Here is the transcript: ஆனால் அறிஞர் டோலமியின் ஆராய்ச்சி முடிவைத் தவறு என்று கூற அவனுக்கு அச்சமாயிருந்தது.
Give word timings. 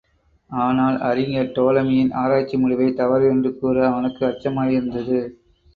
ஆனால் 0.49 0.97
அறிஞர் 0.99 1.51
டோலமியின் 1.51 2.11
ஆராய்ச்சி 2.13 2.57
முடிவைத் 2.57 2.95
தவறு 2.95 3.27
என்று 3.27 3.59
கூற 3.59 3.87
அவனுக்கு 3.87 4.25
அச்சமாயிருந்தது. 4.25 5.19